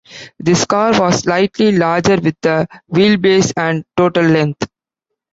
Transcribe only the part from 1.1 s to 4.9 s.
slightly larger with a wheelbase and total length.